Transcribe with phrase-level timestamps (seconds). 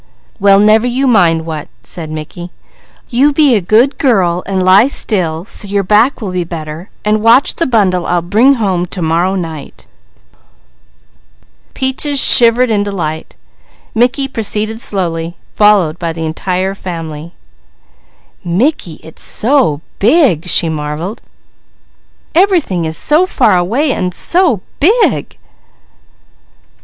[0.39, 2.49] "Well never you mind what," said Mickey.
[3.09, 7.21] "You be a good girl and lie still, so your back will be better, and
[7.21, 9.85] watch the bundle I'll bring home to morrow night."
[11.75, 13.35] Peaches shivered in delight.
[13.93, 17.33] Mickey proceeded slowly, followed by the entire family.
[18.43, 21.21] "Mickey, it's so big!" she marvelled.
[22.33, 25.37] "Everything is so far away, an' so big!"